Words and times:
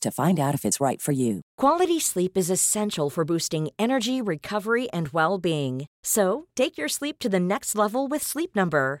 to 0.00 0.10
find 0.10 0.38
out 0.40 0.54
if 0.54 0.64
it's 0.64 0.80
right 0.80 1.00
for 1.00 1.12
you. 1.12 1.40
Quality 1.56 2.00
sleep 2.00 2.36
is 2.36 2.50
essential 2.50 3.10
for 3.10 3.24
boosting 3.24 3.68
energy, 3.78 4.20
recovery, 4.20 4.90
and 4.90 5.08
well 5.08 5.38
being. 5.38 5.86
So, 6.04 6.46
take 6.56 6.76
your 6.78 6.88
sleep 6.88 7.18
to 7.20 7.28
the 7.28 7.40
next 7.40 7.76
level 7.76 8.08
with 8.08 8.22
Sleep 8.22 8.56
Number. 8.56 9.00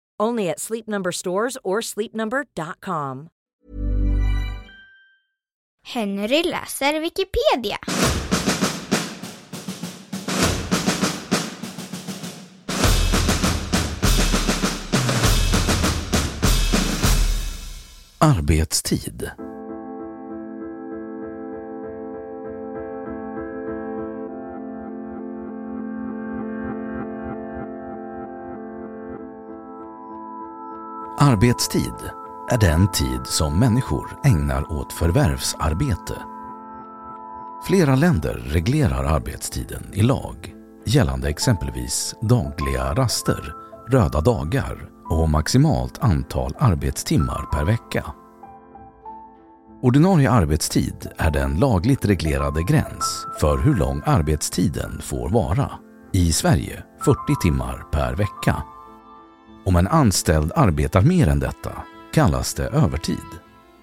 Only 0.21 0.49
at 0.49 0.59
Sleep 0.59 0.87
Number 0.87 1.11
stores 1.11 1.57
or 1.63 1.81
sleepnumber.com. 1.81 3.29
Henry 5.83 6.43
läser 6.43 7.01
Wikipedia. 7.01 7.77
Arbetstid 18.19 19.50
Arbetstid 31.23 31.93
är 32.51 32.57
den 32.57 32.91
tid 32.91 33.21
som 33.23 33.59
människor 33.59 34.19
ägnar 34.23 34.71
åt 34.71 34.93
förvärvsarbete. 34.93 36.15
Flera 37.67 37.95
länder 37.95 38.33
reglerar 38.33 39.03
arbetstiden 39.03 39.83
i 39.93 40.01
lag 40.01 40.53
gällande 40.85 41.29
exempelvis 41.29 42.15
dagliga 42.21 42.93
raster, 42.93 43.53
röda 43.89 44.21
dagar 44.21 44.89
och 45.09 45.29
maximalt 45.29 45.99
antal 45.99 46.53
arbetstimmar 46.59 47.45
per 47.53 47.65
vecka. 47.65 48.05
Ordinarie 49.81 50.31
arbetstid 50.31 51.07
är 51.17 51.31
den 51.31 51.59
lagligt 51.59 52.05
reglerade 52.05 52.63
gräns 52.63 53.27
för 53.39 53.57
hur 53.57 53.75
lång 53.75 54.01
arbetstiden 54.05 55.01
får 55.01 55.29
vara. 55.29 55.71
I 56.11 56.31
Sverige 56.31 56.83
40 57.05 57.17
timmar 57.41 57.85
per 57.91 58.15
vecka. 58.15 58.63
Om 59.65 59.75
en 59.75 59.87
anställd 59.87 60.51
arbetar 60.55 61.01
mer 61.01 61.27
än 61.27 61.39
detta 61.39 61.71
kallas 62.13 62.53
det 62.53 62.67
övertid. 62.67 63.17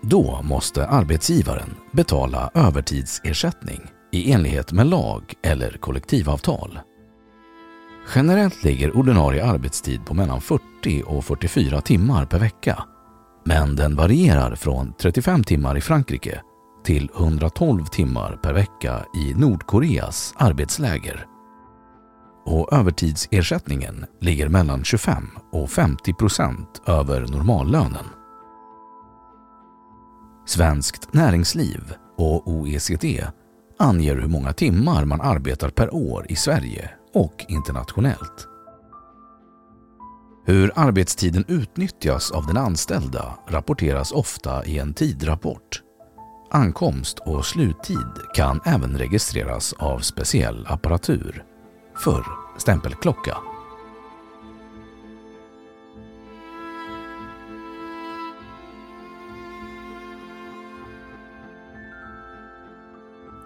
Då 0.02 0.42
måste 0.42 0.86
arbetsgivaren 0.86 1.74
betala 1.92 2.50
övertidsersättning 2.54 3.80
i 4.12 4.32
enlighet 4.32 4.72
med 4.72 4.86
lag 4.86 5.34
eller 5.42 5.70
kollektivavtal. 5.70 6.78
Generellt 8.14 8.64
ligger 8.64 8.96
ordinarie 8.96 9.44
arbetstid 9.44 10.06
på 10.06 10.14
mellan 10.14 10.40
40 10.40 11.02
och 11.06 11.24
44 11.24 11.80
timmar 11.80 12.26
per 12.26 12.38
vecka. 12.38 12.84
Men 13.44 13.76
den 13.76 13.96
varierar 13.96 14.54
från 14.54 14.92
35 15.00 15.44
timmar 15.44 15.76
i 15.76 15.80
Frankrike 15.80 16.40
till 16.84 17.10
112 17.16 17.84
timmar 17.86 18.38
per 18.42 18.52
vecka 18.52 19.04
i 19.16 19.34
Nordkoreas 19.34 20.34
arbetsläger. 20.36 21.37
Och 22.58 22.72
övertidsersättningen 22.72 24.06
ligger 24.20 24.48
mellan 24.48 24.84
25 24.84 25.28
och 25.52 25.70
50 25.70 26.12
procent 26.12 26.82
över 26.86 27.20
normallönen. 27.20 28.04
Svenskt 30.46 31.14
Näringsliv 31.14 31.94
och 32.16 32.48
OECD 32.48 33.26
anger 33.78 34.14
hur 34.14 34.28
många 34.28 34.52
timmar 34.52 35.04
man 35.04 35.20
arbetar 35.20 35.70
per 35.70 35.94
år 35.94 36.26
i 36.28 36.36
Sverige 36.36 36.90
och 37.14 37.44
internationellt. 37.48 38.48
Hur 40.44 40.72
arbetstiden 40.74 41.44
utnyttjas 41.48 42.30
av 42.30 42.46
den 42.46 42.56
anställda 42.56 43.38
rapporteras 43.48 44.12
ofta 44.12 44.64
i 44.64 44.78
en 44.78 44.94
tidrapport. 44.94 45.82
Ankomst 46.50 47.18
och 47.18 47.44
sluttid 47.44 48.12
kan 48.34 48.60
även 48.64 48.98
registreras 48.98 49.72
av 49.72 49.98
speciell 49.98 50.66
apparatur. 50.68 51.44
Förr 51.96 52.47
stämpelklocka. 52.58 53.36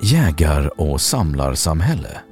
Jägar 0.01 0.81
och 0.81 1.01
samlarsamhälle 1.01 2.23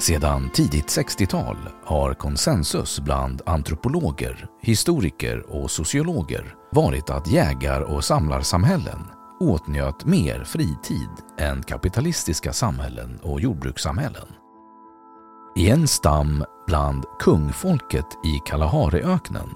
Sedan 0.00 0.50
tidigt 0.50 0.86
60-tal 0.86 1.56
har 1.84 2.14
konsensus 2.14 3.00
bland 3.00 3.42
antropologer, 3.46 4.46
historiker 4.62 5.50
och 5.50 5.70
sociologer 5.70 6.54
varit 6.70 7.10
att 7.10 7.32
jägar 7.32 7.80
och 7.80 8.04
samlarsamhällen 8.04 9.06
åtnjöt 9.40 10.04
mer 10.04 10.44
fritid 10.44 11.08
än 11.40 11.62
kapitalistiska 11.62 12.52
samhällen 12.52 13.18
och 13.22 13.40
jordbrukssamhällen. 13.40 14.26
I 15.56 15.70
en 15.70 15.88
stam 15.88 16.44
bland 16.66 17.04
kungfolket 17.18 18.06
i 18.24 18.38
Kalahariöknen 18.46 19.48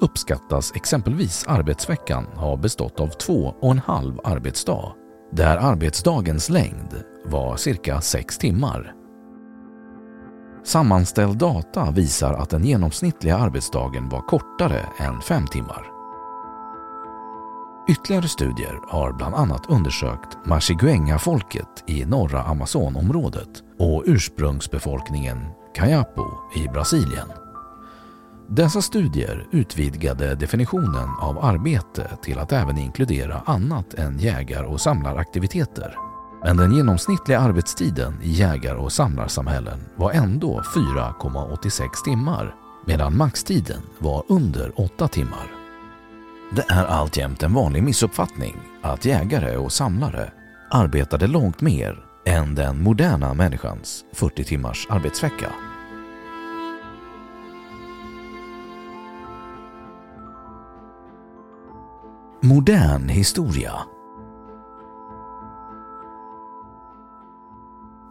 uppskattas 0.00 0.72
exempelvis 0.74 1.44
arbetsveckan 1.48 2.24
ha 2.24 2.56
bestått 2.56 3.00
av 3.00 3.08
två 3.08 3.54
och 3.60 3.70
en 3.70 3.78
halv 3.78 4.20
arbetsdag, 4.24 4.92
där 5.32 5.56
arbetsdagens 5.56 6.48
längd 6.48 7.04
var 7.24 7.56
cirka 7.56 8.00
sex 8.00 8.38
timmar. 8.38 8.94
Sammanställd 10.64 11.38
data 11.38 11.90
visar 11.90 12.34
att 12.34 12.50
den 12.50 12.64
genomsnittliga 12.64 13.36
arbetsdagen 13.36 14.08
var 14.08 14.20
kortare 14.20 14.80
än 14.98 15.20
fem 15.20 15.46
timmar. 15.46 15.89
Ytterligare 17.90 18.28
studier 18.28 18.80
har 18.88 19.12
bland 19.12 19.34
annat 19.34 19.66
undersökt 19.68 20.38
Mashiguenga-folket 20.44 21.84
i 21.86 22.04
norra 22.04 22.42
Amazonområdet 22.42 23.48
och 23.78 24.02
ursprungsbefolkningen 24.06 25.38
Kayapo 25.74 26.26
i 26.56 26.68
Brasilien. 26.68 27.28
Dessa 28.48 28.82
studier 28.82 29.46
utvidgade 29.52 30.34
definitionen 30.34 31.08
av 31.20 31.44
arbete 31.44 32.10
till 32.22 32.38
att 32.38 32.52
även 32.52 32.78
inkludera 32.78 33.42
annat 33.46 33.94
än 33.94 34.18
jägar 34.18 34.64
och 34.64 34.80
samlaraktiviteter. 34.80 35.94
Men 36.44 36.56
den 36.56 36.72
genomsnittliga 36.74 37.40
arbetstiden 37.40 38.22
i 38.22 38.30
jägar 38.30 38.74
och 38.74 38.92
samlarsamhällen 38.92 39.80
var 39.96 40.12
ändå 40.12 40.60
4,86 40.60 41.88
timmar 42.04 42.54
medan 42.86 43.16
maxtiden 43.16 43.82
var 43.98 44.24
under 44.28 44.80
8 44.80 45.08
timmar. 45.08 45.59
Det 46.52 46.64
är 46.68 46.84
alltjämt 46.84 47.42
en 47.42 47.54
vanlig 47.54 47.82
missuppfattning 47.82 48.56
att 48.82 49.04
jägare 49.04 49.56
och 49.56 49.72
samlare 49.72 50.32
arbetade 50.70 51.26
långt 51.26 51.60
mer 51.60 51.98
än 52.26 52.54
den 52.54 52.82
moderna 52.82 53.34
människans 53.34 54.04
40 54.12 54.44
timmars 54.44 54.86
arbetsvecka. 54.90 55.52
Modern 62.42 63.08
historia 63.08 63.72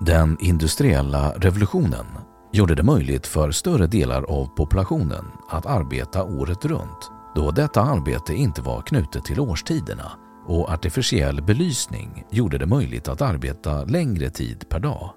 Den 0.02 0.38
industriella 0.40 1.32
revolutionen 1.32 2.06
gjorde 2.52 2.76
det 2.76 2.84
möjligt 2.84 3.28
för 3.28 3.52
större 3.52 3.88
delar 3.88 4.24
av 4.24 4.46
populationen 4.46 5.26
att 5.50 5.66
arbeta 5.66 6.24
året 6.24 6.66
runt 6.66 7.19
då 7.36 7.52
detta 7.52 7.82
arbete 7.82 8.34
inte 8.34 8.62
var 8.62 8.82
knutet 8.82 9.26
till 9.26 9.40
årstiderna 9.40 10.12
och 10.48 10.70
artificiell 10.70 11.42
belysning 11.42 12.26
gjorde 12.32 12.58
det 12.58 12.66
möjligt 12.66 13.08
att 13.08 13.22
arbeta 13.22 13.84
längre 13.84 14.30
tid 14.30 14.70
per 14.70 14.80
dag. 14.80 15.14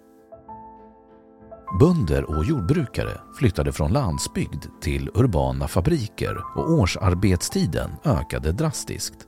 Bönder 1.80 2.30
och 2.30 2.44
jordbrukare 2.44 3.20
flyttade 3.38 3.72
från 3.72 3.92
landsbygd 3.92 4.64
till 4.80 5.10
urbana 5.14 5.68
fabriker 5.68 6.38
och 6.56 6.70
årsarbetstiden 6.70 7.90
ökade 8.04 8.52
drastiskt. 8.52 9.26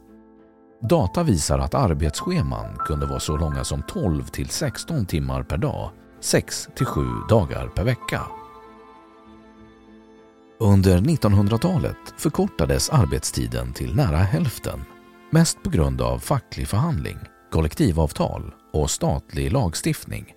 Data 0.88 1.22
visar 1.22 1.58
att 1.58 1.74
arbetsscheman 1.74 2.76
kunde 2.78 3.06
vara 3.06 3.20
så 3.20 3.36
långa 3.36 3.64
som 3.64 3.82
12 3.82 4.24
till 4.24 4.48
16 4.48 5.06
timmar 5.06 5.42
per 5.42 5.56
dag, 5.56 5.90
6 6.20 6.68
till 6.74 6.86
7 6.86 7.00
dagar 7.28 7.68
per 7.68 7.84
vecka. 7.84 8.20
Under 10.60 10.98
1900-talet 10.98 12.14
förkortades 12.16 12.90
arbetstiden 12.90 13.72
till 13.72 13.96
nära 13.96 14.16
hälften, 14.16 14.84
mest 15.30 15.62
på 15.62 15.70
grund 15.70 16.00
av 16.00 16.18
facklig 16.18 16.68
förhandling, 16.68 17.18
kollektivavtal 17.52 18.54
och 18.72 18.90
statlig 18.90 19.52
lagstiftning. 19.52 20.32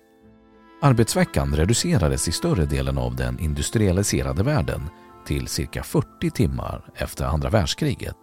Arbetsveckan 0.82 1.56
reducerades 1.56 2.28
i 2.28 2.32
större 2.32 2.64
delen 2.64 2.98
av 2.98 3.16
den 3.16 3.38
industrialiserade 3.38 4.42
världen 4.42 4.80
till 5.26 5.48
cirka 5.48 5.82
40 5.82 6.30
timmar 6.30 6.90
efter 6.94 7.24
andra 7.24 7.50
världskriget. 7.50 8.16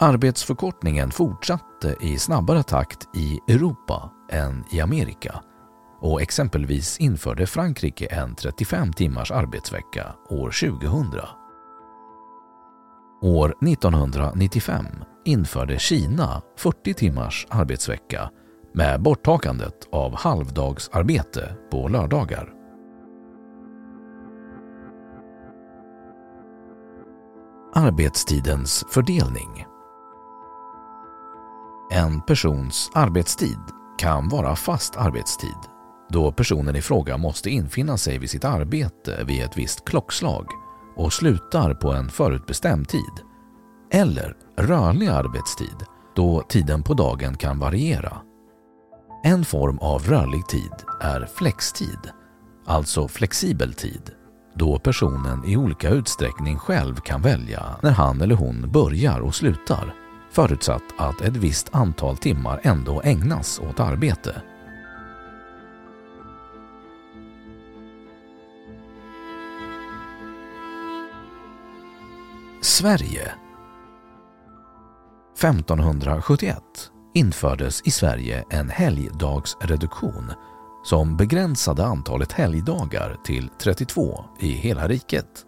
Arbetsförkortningen 0.00 1.10
fortsatte 1.10 1.96
i 2.00 2.18
snabbare 2.18 2.62
takt 2.62 3.16
i 3.16 3.40
Europa 3.48 4.10
än 4.30 4.64
i 4.72 4.80
Amerika 4.80 5.42
och 6.00 6.22
exempelvis 6.22 6.98
införde 6.98 7.46
Frankrike 7.46 8.06
en 8.06 8.34
35 8.34 8.92
timmars 8.92 9.30
arbetsvecka 9.30 10.14
år 10.28 10.70
2000. 10.80 11.20
År 13.22 13.54
1995 13.66 14.86
införde 15.24 15.78
Kina 15.78 16.42
40 16.56 16.94
timmars 16.94 17.46
arbetsvecka 17.50 18.30
med 18.74 19.02
borttagandet 19.02 19.88
av 19.92 20.16
halvdagsarbete 20.16 21.56
på 21.70 21.88
lördagar. 21.88 22.54
Arbetstidens 27.74 28.84
fördelning 28.90 29.66
En 31.92 32.20
persons 32.20 32.90
arbetstid 32.94 33.60
kan 33.98 34.28
vara 34.28 34.56
fast 34.56 34.96
arbetstid 34.96 35.79
då 36.10 36.32
personen 36.32 36.76
i 36.76 36.82
fråga 36.82 37.16
måste 37.16 37.50
infinna 37.50 37.96
sig 37.96 38.18
vid 38.18 38.30
sitt 38.30 38.44
arbete 38.44 39.24
vid 39.24 39.42
ett 39.42 39.58
visst 39.58 39.84
klockslag 39.84 40.46
och 40.96 41.12
slutar 41.12 41.74
på 41.74 41.92
en 41.92 42.08
förutbestämd 42.08 42.88
tid. 42.88 43.24
Eller 43.92 44.36
rörlig 44.56 45.08
arbetstid, 45.08 45.76
då 46.16 46.42
tiden 46.42 46.82
på 46.82 46.94
dagen 46.94 47.36
kan 47.36 47.58
variera. 47.58 48.16
En 49.24 49.44
form 49.44 49.78
av 49.78 50.02
rörlig 50.02 50.48
tid 50.48 50.72
är 51.00 51.28
flextid, 51.34 51.98
alltså 52.66 53.08
flexibel 53.08 53.72
tid, 53.72 54.10
då 54.54 54.78
personen 54.78 55.44
i 55.44 55.56
olika 55.56 55.88
utsträckning 55.90 56.58
själv 56.58 56.94
kan 56.94 57.22
välja 57.22 57.76
när 57.82 57.90
han 57.90 58.20
eller 58.20 58.34
hon 58.34 58.70
börjar 58.72 59.20
och 59.20 59.34
slutar, 59.34 59.94
förutsatt 60.30 60.82
att 60.98 61.20
ett 61.20 61.36
visst 61.36 61.68
antal 61.72 62.16
timmar 62.16 62.60
ändå 62.62 63.02
ägnas 63.04 63.60
åt 63.70 63.80
arbete. 63.80 64.42
Sverige 72.80 73.32
1571 75.38 76.62
infördes 77.14 77.82
i 77.84 77.90
Sverige 77.90 78.44
en 78.50 78.70
helgdagsreduktion 78.70 80.32
som 80.84 81.16
begränsade 81.16 81.84
antalet 81.84 82.32
helgdagar 82.32 83.16
till 83.24 83.48
32 83.62 84.24
i 84.40 84.48
hela 84.52 84.88
riket. 84.88 85.46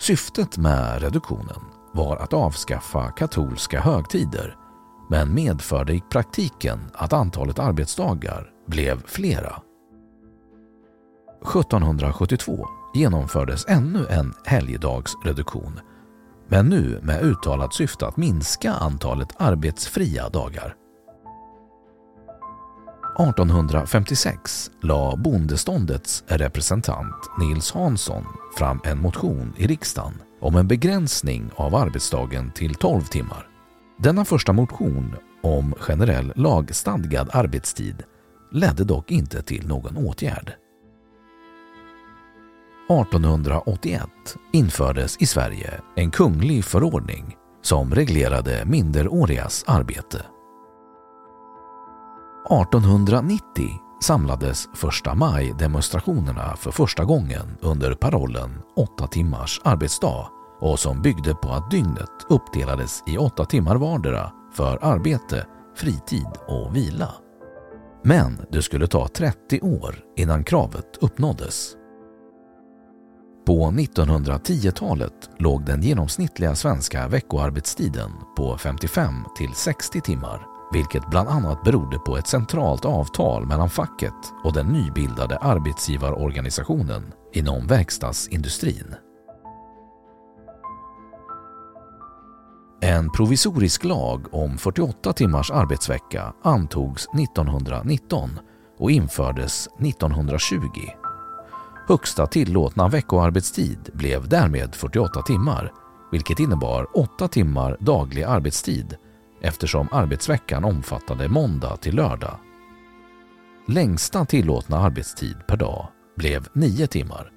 Syftet 0.00 0.58
med 0.58 1.02
reduktionen 1.02 1.60
var 1.92 2.16
att 2.16 2.32
avskaffa 2.32 3.10
katolska 3.10 3.80
högtider 3.80 4.56
men 5.10 5.34
medförde 5.34 5.92
i 5.92 6.02
praktiken 6.10 6.78
att 6.94 7.12
antalet 7.12 7.58
arbetsdagar 7.58 8.50
blev 8.66 9.02
flera. 9.06 9.62
1772 11.42 12.66
genomfördes 12.94 13.68
ännu 13.68 14.06
en 14.06 14.34
helgdagsreduktion 14.44 15.80
men 16.48 16.68
nu 16.68 17.00
med 17.02 17.22
uttalat 17.22 17.74
syfte 17.74 18.06
att 18.06 18.16
minska 18.16 18.72
antalet 18.72 19.28
arbetsfria 19.36 20.28
dagar. 20.28 20.74
1856 23.18 24.70
la 24.82 25.16
bondeståndets 25.16 26.24
representant 26.26 27.30
Nils 27.38 27.72
Hansson 27.72 28.24
fram 28.56 28.80
en 28.84 28.98
motion 28.98 29.54
i 29.56 29.66
riksdagen 29.66 30.22
om 30.40 30.56
en 30.56 30.68
begränsning 30.68 31.50
av 31.56 31.74
arbetsdagen 31.74 32.50
till 32.50 32.74
12 32.74 33.02
timmar. 33.02 33.48
Denna 33.98 34.24
första 34.24 34.52
motion 34.52 35.16
om 35.42 35.74
generell 35.78 36.32
lagstadgad 36.36 37.28
arbetstid 37.32 38.02
ledde 38.52 38.84
dock 38.84 39.10
inte 39.10 39.42
till 39.42 39.66
någon 39.66 39.96
åtgärd. 39.96 40.52
1881 42.90 44.08
infördes 44.52 45.16
i 45.16 45.26
Sverige 45.26 45.80
en 45.96 46.10
kunglig 46.10 46.64
förordning 46.64 47.36
som 47.62 47.94
reglerade 47.94 48.64
minderårigas 48.66 49.64
arbete. 49.66 50.18
1890 52.50 53.42
samlades 54.02 54.68
första 54.74 55.14
maj-demonstrationerna 55.14 56.56
för 56.56 56.70
första 56.70 57.04
gången 57.04 57.56
under 57.60 57.94
parollen 57.94 58.50
åtta 58.76 59.06
timmars 59.06 59.60
arbetsdag 59.64 60.28
och 60.60 60.78
som 60.78 61.02
byggde 61.02 61.34
på 61.34 61.52
att 61.52 61.70
dygnet 61.70 62.26
uppdelades 62.28 63.02
i 63.06 63.18
åtta 63.18 63.44
timmar 63.44 63.76
vardera 63.76 64.32
för 64.52 64.78
arbete, 64.84 65.46
fritid 65.76 66.28
och 66.46 66.76
vila. 66.76 67.14
Men 68.04 68.46
det 68.52 68.62
skulle 68.62 68.86
ta 68.86 69.08
30 69.08 69.60
år 69.60 70.04
innan 70.16 70.44
kravet 70.44 70.96
uppnåddes. 71.00 71.77
På 73.48 73.70
1910-talet 73.70 75.30
låg 75.38 75.64
den 75.64 75.82
genomsnittliga 75.82 76.54
svenska 76.54 77.08
veckoarbetstiden 77.08 78.10
på 78.36 78.58
55 78.58 79.12
till 79.36 79.52
60 79.54 80.00
timmar, 80.00 80.46
vilket 80.72 81.10
bland 81.10 81.28
annat 81.28 81.64
berodde 81.64 81.98
på 81.98 82.16
ett 82.16 82.26
centralt 82.26 82.84
avtal 82.84 83.46
mellan 83.46 83.70
facket 83.70 84.14
och 84.44 84.52
den 84.52 84.66
nybildade 84.66 85.36
arbetsgivarorganisationen 85.36 87.12
inom 87.32 87.66
verkstadsindustrin. 87.66 88.94
En 92.80 93.10
provisorisk 93.12 93.84
lag 93.84 94.34
om 94.34 94.58
48 94.58 95.12
timmars 95.12 95.50
arbetsvecka 95.50 96.34
antogs 96.42 97.06
1919 97.14 98.30
och 98.78 98.90
infördes 98.90 99.68
1920 99.80 100.68
Högsta 101.88 102.26
tillåtna 102.26 102.88
veckoarbetstid 102.88 103.90
blev 103.92 104.28
därmed 104.28 104.74
48 104.74 105.22
timmar, 105.22 105.72
vilket 106.12 106.40
innebar 106.40 106.86
8 106.94 107.28
timmar 107.28 107.76
daglig 107.80 108.22
arbetstid 108.22 108.96
eftersom 109.42 109.88
arbetsveckan 109.92 110.64
omfattade 110.64 111.28
måndag 111.28 111.76
till 111.76 111.94
lördag. 111.94 112.38
Längsta 113.68 114.24
tillåtna 114.24 114.78
arbetstid 114.78 115.36
per 115.46 115.56
dag 115.56 115.88
blev 116.16 116.48
9 116.52 116.86
timmar, 116.86 117.30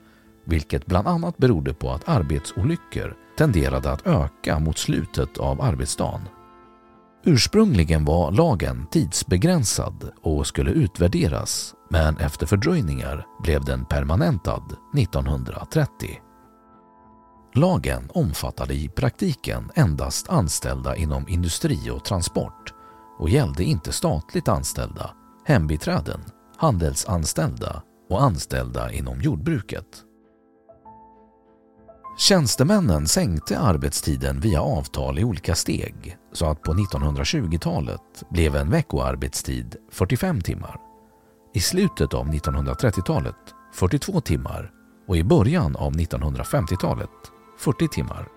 vilket 0.45 0.85
bland 0.85 1.07
annat 1.07 1.37
berodde 1.37 1.73
på 1.73 1.91
att 1.91 2.09
arbetsolyckor 2.09 3.15
tenderade 3.37 3.91
att 3.91 4.07
öka 4.07 4.59
mot 4.59 4.77
slutet 4.77 5.37
av 5.37 5.61
arbetsdagen. 5.61 6.21
Ursprungligen 7.23 8.05
var 8.05 8.31
lagen 8.31 8.87
tidsbegränsad 8.91 10.11
och 10.21 10.47
skulle 10.47 10.71
utvärderas 10.71 11.73
men 11.89 12.17
efter 12.17 12.45
fördröjningar 12.45 13.25
blev 13.43 13.65
den 13.65 13.85
permanentad 13.85 14.63
1930. 14.97 16.21
Lagen 17.55 18.09
omfattade 18.13 18.73
i 18.73 18.89
praktiken 18.89 19.71
endast 19.75 20.29
anställda 20.29 20.95
inom 20.95 21.27
industri 21.27 21.89
och 21.89 22.05
transport 22.05 22.73
och 23.19 23.29
gällde 23.29 23.63
inte 23.63 23.91
statligt 23.91 24.47
anställda, 24.47 25.11
hembiträden, 25.45 26.21
handelsanställda 26.57 27.83
och 28.09 28.23
anställda 28.23 28.91
inom 28.91 29.21
jordbruket. 29.21 30.03
Tjänstemännen 32.21 33.07
sänkte 33.07 33.59
arbetstiden 33.59 34.39
via 34.39 34.61
avtal 34.61 35.19
i 35.19 35.23
olika 35.23 35.55
steg 35.55 36.17
så 36.33 36.45
att 36.45 36.61
på 36.61 36.73
1920-talet 36.73 38.23
blev 38.29 38.55
en 38.55 38.69
veckoarbetstid 38.69 39.75
45 39.91 40.41
timmar. 40.41 40.79
I 41.53 41.59
slutet 41.59 42.13
av 42.13 42.27
1930-talet 42.27 43.35
42 43.73 44.21
timmar 44.21 44.71
och 45.07 45.17
i 45.17 45.23
början 45.23 45.75
av 45.75 45.93
1950-talet 45.93 47.09
40 47.57 47.87
timmar. 47.87 48.27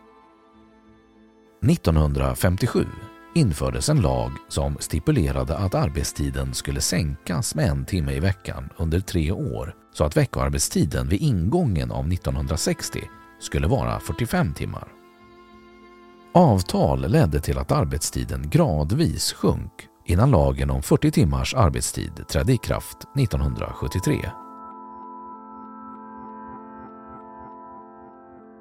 1957 1.70 2.86
infördes 3.34 3.88
en 3.88 4.00
lag 4.00 4.32
som 4.48 4.76
stipulerade 4.80 5.56
att 5.56 5.74
arbetstiden 5.74 6.54
skulle 6.54 6.80
sänkas 6.80 7.54
med 7.54 7.68
en 7.68 7.84
timme 7.84 8.12
i 8.12 8.20
veckan 8.20 8.68
under 8.76 9.00
tre 9.00 9.32
år 9.32 9.74
så 9.94 10.04
att 10.04 10.16
veckoarbetstiden 10.16 11.08
vid 11.08 11.22
ingången 11.22 11.92
av 11.92 12.12
1960 12.12 13.00
skulle 13.44 13.66
vara 13.66 14.00
45 14.00 14.54
timmar. 14.54 14.88
Avtal 16.34 17.00
ledde 17.10 17.40
till 17.40 17.58
att 17.58 17.72
arbetstiden 17.72 18.50
gradvis 18.50 19.32
sjönk 19.32 19.72
innan 20.04 20.30
lagen 20.30 20.70
om 20.70 20.82
40 20.82 21.10
timmars 21.10 21.54
arbetstid 21.54 22.28
trädde 22.28 22.52
i 22.52 22.56
kraft 22.56 22.98
1973. 23.18 24.30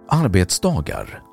Arbetsdagar 0.09 1.23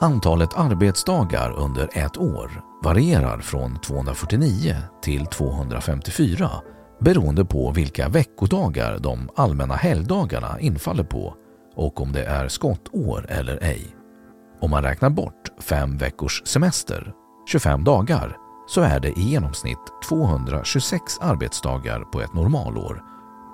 Antalet 0.00 0.54
arbetsdagar 0.54 1.50
under 1.58 1.90
ett 1.92 2.18
år 2.18 2.62
varierar 2.82 3.38
från 3.38 3.80
249 3.80 4.76
till 5.02 5.26
254 5.26 6.50
beroende 7.00 7.44
på 7.44 7.70
vilka 7.70 8.08
veckodagar 8.08 8.98
de 8.98 9.30
allmänna 9.36 9.74
helgdagarna 9.74 10.60
infaller 10.60 11.04
på 11.04 11.34
och 11.76 12.00
om 12.00 12.12
det 12.12 12.24
är 12.24 12.48
skottår 12.48 13.26
eller 13.28 13.62
ej. 13.62 13.96
Om 14.60 14.70
man 14.70 14.82
räknar 14.82 15.10
bort 15.10 15.50
fem 15.60 15.98
veckors 15.98 16.42
semester, 16.46 17.12
25 17.48 17.84
dagar, 17.84 18.36
så 18.66 18.80
är 18.80 19.00
det 19.00 19.08
i 19.08 19.22
genomsnitt 19.22 19.78
226 20.08 21.02
arbetsdagar 21.20 22.00
på 22.00 22.20
ett 22.20 22.34
normalår 22.34 23.02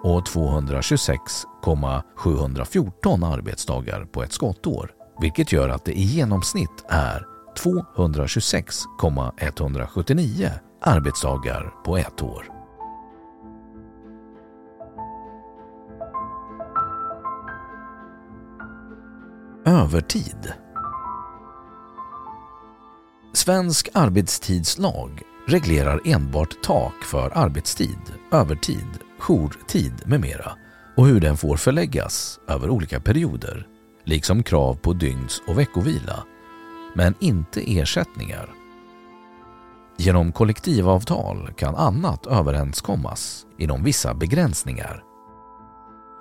och 0.03 0.27
226,714 0.27 3.25
arbetsdagar 3.25 4.05
på 4.05 4.23
ett 4.23 4.33
skottår, 4.33 4.91
vilket 5.21 5.53
gör 5.53 5.69
att 5.69 5.85
det 5.85 5.93
i 5.93 6.03
genomsnitt 6.03 6.85
är 6.89 7.27
226,179 7.59 10.51
arbetsdagar 10.83 11.73
på 11.85 11.97
ett 11.97 12.23
år. 12.23 12.60
Övertid 19.65 20.53
Svensk 23.33 23.89
arbetstidslag 23.95 25.23
reglerar 25.47 26.01
enbart 26.05 26.63
tak 26.63 26.95
för 27.05 27.39
arbetstid, 27.39 27.99
övertid, 28.33 28.99
jourtid 29.19 30.03
med 30.07 30.21
mera 30.21 30.53
och 30.97 31.07
hur 31.07 31.21
den 31.21 31.37
får 31.37 31.57
förläggas 31.57 32.41
över 32.49 32.71
olika 32.71 33.01
perioder, 33.01 33.67
liksom 34.05 34.43
krav 34.43 34.75
på 34.75 34.93
dygns 34.93 35.43
och 35.47 35.59
veckovila, 35.59 36.25
men 36.95 37.15
inte 37.21 37.79
ersättningar. 37.79 38.51
Genom 39.97 40.33
kollektivavtal 40.33 41.53
kan 41.57 41.75
annat 41.75 42.27
överenskommas 42.27 43.47
inom 43.59 43.85
vissa 43.85 44.15
begränsningar. 44.15 45.10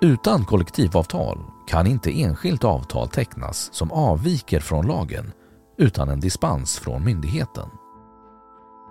Utan 0.02 0.44
kollektivavtal 0.44 1.38
kan 1.66 1.86
inte 1.86 2.20
enskilt 2.20 2.64
avtal 2.64 3.08
tecknas 3.08 3.68
som 3.72 3.92
avviker 3.92 4.60
från 4.60 4.86
lagen 4.86 5.32
utan 5.78 6.08
en 6.08 6.20
dispens 6.20 6.78
från 6.78 7.04
myndigheten. 7.04 7.68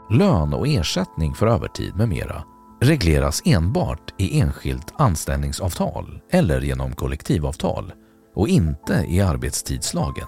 Lön 0.09 0.53
och 0.53 0.67
ersättning 0.67 1.33
för 1.33 1.47
övertid 1.47 1.95
med 1.95 2.09
mera 2.09 2.43
regleras 2.81 3.41
enbart 3.45 4.13
i 4.17 4.39
enskilt 4.39 4.93
anställningsavtal 4.97 6.21
eller 6.29 6.61
genom 6.61 6.93
kollektivavtal 6.93 7.93
och 8.35 8.47
inte 8.47 9.05
i 9.07 9.21
arbetstidslagen. 9.21 10.27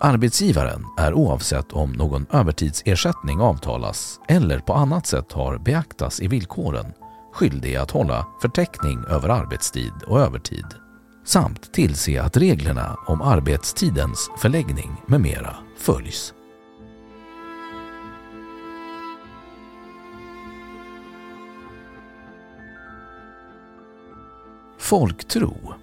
Arbetsgivaren 0.00 0.84
är 0.98 1.14
oavsett 1.14 1.72
om 1.72 1.92
någon 1.92 2.26
övertidsersättning 2.32 3.40
avtalas 3.40 4.20
eller 4.28 4.58
på 4.58 4.74
annat 4.74 5.06
sätt 5.06 5.32
har 5.32 5.58
beaktats 5.58 6.20
i 6.20 6.28
villkoren 6.28 6.92
skyldig 7.36 7.76
att 7.76 7.90
hålla 7.90 8.26
förteckning 8.42 9.04
över 9.08 9.28
arbetstid 9.28 9.92
och 10.06 10.20
övertid 10.20 10.66
samt 11.24 11.72
tillse 11.72 12.22
att 12.22 12.36
reglerna 12.36 12.96
om 13.06 13.22
arbetstidens 13.22 14.30
förläggning 14.38 15.02
med 15.06 15.20
mera 15.20 15.56
följs. 15.78 16.34
Folktro 24.78 25.74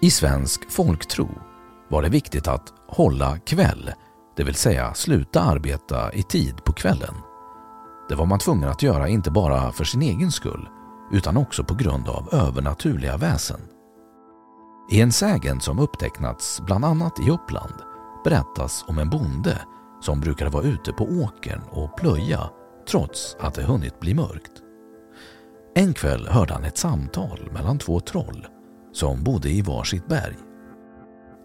I 0.00 0.10
svensk 0.10 0.70
folktro 0.70 1.28
var 1.88 2.02
det 2.02 2.08
viktigt 2.08 2.48
att 2.48 2.72
hålla 2.86 3.38
kväll, 3.38 3.92
det 4.38 4.44
vill 4.44 4.54
säga 4.54 4.94
sluta 4.94 5.40
arbeta 5.40 6.12
i 6.12 6.22
tid 6.22 6.64
på 6.64 6.72
kvällen. 6.72 7.14
Det 8.08 8.14
var 8.14 8.26
man 8.26 8.38
tvungen 8.38 8.68
att 8.68 8.82
göra 8.82 9.08
inte 9.08 9.30
bara 9.30 9.72
för 9.72 9.84
sin 9.84 10.02
egen 10.02 10.32
skull 10.32 10.68
utan 11.12 11.36
också 11.36 11.64
på 11.64 11.74
grund 11.74 12.08
av 12.08 12.28
övernaturliga 12.32 13.16
väsen. 13.16 13.60
I 14.90 15.00
en 15.00 15.12
sägen 15.12 15.60
som 15.60 15.78
upptecknats 15.78 16.60
bland 16.60 16.84
annat 16.84 17.20
i 17.20 17.30
Uppland 17.30 17.74
berättas 18.24 18.84
om 18.88 18.98
en 18.98 19.10
bonde 19.10 19.58
som 20.00 20.20
brukade 20.20 20.50
vara 20.50 20.64
ute 20.64 20.92
på 20.92 21.04
åkern 21.04 21.60
och 21.70 21.96
plöja 21.96 22.50
trots 22.88 23.36
att 23.40 23.54
det 23.54 23.62
hunnit 23.62 24.00
bli 24.00 24.14
mörkt. 24.14 24.52
En 25.74 25.94
kväll 25.94 26.28
hörde 26.28 26.52
han 26.52 26.64
ett 26.64 26.78
samtal 26.78 27.50
mellan 27.52 27.78
två 27.78 28.00
troll 28.00 28.46
som 28.92 29.24
bodde 29.24 29.50
i 29.50 29.62
varsitt 29.62 30.08
berg. 30.08 30.36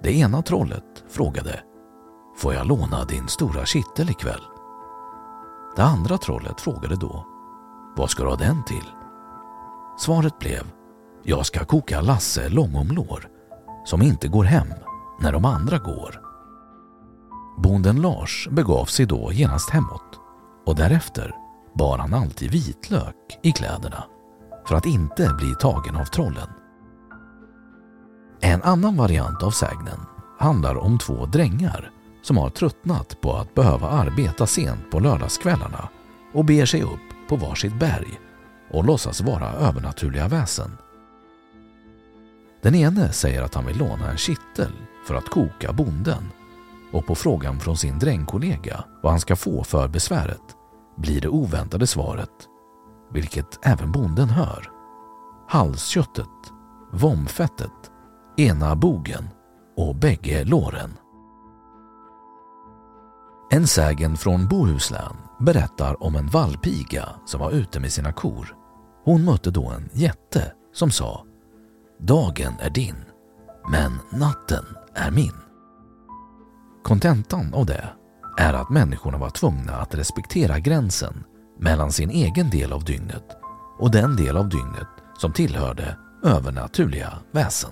Det 0.03 0.17
ena 0.17 0.41
trollet 0.41 1.03
frågade 1.09 1.59
Får 2.36 2.54
jag 2.54 2.68
låna 2.68 3.06
din 3.06 3.28
stora 3.28 3.66
kittel 3.66 4.10
ikväll? 4.10 4.44
Det 5.75 5.84
andra 5.84 6.18
trollet 6.18 6.62
frågade 6.62 6.96
då 6.96 7.25
Vad 7.96 8.10
ska 8.10 8.24
du 8.24 8.30
ha 8.30 8.36
den 8.36 8.63
till? 8.63 8.86
Svaret 10.00 10.40
blev 10.40 10.63
Jag 11.24 11.46
ska 11.46 11.66
koka 11.66 12.02
Lasse 12.02 12.50
långomlår 12.50 13.28
som 13.86 14.02
inte 14.02 14.28
går 14.28 14.44
hem 14.44 14.68
när 15.20 15.32
de 15.32 15.46
andra 15.46 15.78
går. 15.78 16.22
Bonden 17.58 18.02
Lars 18.02 18.48
begav 18.52 18.86
sig 18.86 19.06
då 19.06 19.32
genast 19.32 19.70
hemåt 19.70 20.20
och 20.66 20.75
därefter 20.75 21.36
bar 21.74 21.98
han 21.98 22.13
alltid 22.13 22.52
vitlök 22.52 23.40
i 23.44 23.52
kläderna 23.52 24.04
för 24.68 24.75
att 24.75 24.86
inte 24.86 25.34
bli 25.38 25.56
tagen 25.60 25.96
av 25.96 26.06
trollen. 26.06 26.50
En 28.42 28.63
annan 28.63 28.98
variant 28.98 29.44
av 29.44 29.52
sägnen 29.52 30.00
handlar 30.40 30.75
om 30.75 31.00
två 31.00 31.25
drängar 31.25 31.92
som 32.24 32.38
har 32.38 32.50
tröttnat 32.50 33.22
på 33.22 33.34
att 33.34 33.56
behöva 33.56 33.88
arbeta 33.88 34.48
sent 34.48 34.92
på 34.92 35.00
lördagskvällarna 35.00 35.89
och 36.34 36.46
ber 36.46 36.65
sig 36.65 36.84
upp 36.84 37.30
på 37.30 37.36
varsitt 37.36 37.80
berg 37.80 38.20
och 38.72 38.86
låtsas 38.86 39.22
vara 39.22 39.51
övernaturliga 39.51 40.27
väsen. 40.27 40.77
Den 42.62 42.75
ene 42.75 43.12
säger 43.12 43.42
att 43.42 43.56
han 43.56 43.65
vill 43.65 43.77
låna 43.77 44.12
en 44.12 44.18
kittel 44.18 44.72
för 45.08 45.15
att 45.15 45.30
koka 45.30 45.74
bonden 45.74 46.32
och 46.92 47.06
på 47.06 47.15
frågan 47.15 47.60
från 47.60 47.77
sin 47.77 48.00
drängkollega 48.00 48.84
vad 49.03 49.12
han 49.12 49.20
ska 49.20 49.36
få 49.36 49.63
för 49.63 49.88
besväret 49.88 50.42
blir 50.98 51.22
det 51.22 51.27
oväntade 51.27 51.88
svaret, 51.88 52.30
vilket 53.13 53.60
även 53.65 53.92
bonden 53.92 54.30
hör. 54.30 54.70
halsköttet, 55.48 56.53
vomfettet, 56.92 57.92
ena 58.38 58.75
bogen 58.75 59.30
och 59.77 59.96
bägge 59.96 60.44
låren. 60.44 60.98
En 63.53 63.67
sägen 63.67 64.17
från 64.17 64.48
Bohuslän 64.48 65.15
berättar 65.39 66.03
om 66.03 66.15
en 66.15 66.27
vallpiga 66.27 67.10
som 67.25 67.39
var 67.39 67.51
ute 67.51 67.79
med 67.79 67.91
sina 67.91 68.13
kor. 68.13 68.55
Hon 69.05 69.25
mötte 69.25 69.51
då 69.51 69.69
en 69.69 69.89
jätte 69.93 70.53
som 70.74 70.91
sa 70.91 71.25
Dagen 72.00 72.53
är 72.60 72.69
din, 72.69 72.95
men 73.72 74.19
natten 74.19 74.65
är 74.95 75.12
min. 75.12 75.33
Kontentan 76.83 77.53
av 77.53 77.65
det 77.65 77.89
är 78.39 78.53
att 78.53 78.69
människorna 78.69 79.17
var 79.17 79.29
tvungna 79.29 79.74
att 79.74 79.95
respektera 79.95 80.60
gränsen 80.60 81.24
mellan 81.60 81.91
sin 81.91 82.10
egen 82.10 82.50
del 82.50 82.74
av 82.74 82.83
dygnet 82.83 83.38
och 83.79 83.91
den 83.91 84.15
del 84.15 84.38
av 84.38 84.50
dygnet 84.50 84.89
som 85.17 85.33
tillhörde 85.33 85.98
övernaturliga 86.24 87.13
väsen. 87.31 87.72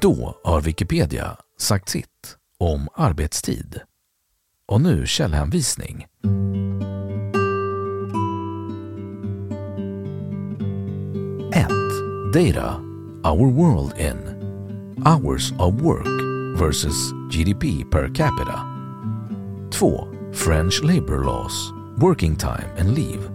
Då 0.00 0.40
har 0.44 0.60
Wikipedia 0.60 1.36
sagt 1.62 1.88
sitt 1.88 2.36
om 2.58 2.88
arbetstid. 2.94 3.80
Och 4.68 4.80
nu 4.80 5.06
källhänvisning. 5.06 6.06
1. 11.52 11.68
Data 12.34 12.80
Our 13.24 13.52
World 13.52 13.98
in 13.98 14.18
Hours 15.06 15.52
of 15.52 15.74
Work 15.80 16.06
versus 16.58 17.12
GDP 17.30 17.90
per 17.90 18.14
capita 18.14 18.60
2. 19.70 20.08
French 20.32 20.82
Labour 20.82 21.24
Laws 21.24 21.72
Working 21.98 22.36
Time 22.36 22.68
and 22.78 22.94
Leave 22.94 23.30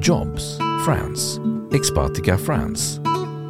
Jobs 0.00 0.58
France 0.84 1.38
Expatica 1.70 2.38
France 2.38 3.00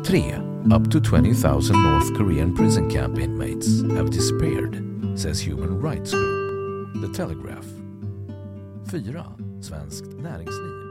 3. 0.05 0.51
Up 0.71 0.88
to 0.90 1.00
20,000 1.00 1.83
North 1.83 2.14
Korean 2.14 2.54
prison 2.54 2.88
camp 2.88 3.19
inmates 3.19 3.83
have 3.92 4.11
disappeared, 4.11 4.81
says 5.19 5.40
Human 5.40 5.81
Rights 5.81 6.12
Group. 6.12 7.02
The 7.02 7.09
Telegraph 7.12 7.66
4. 8.88 9.00
Svenskt 9.61 10.16
Näringsliv 10.21 10.82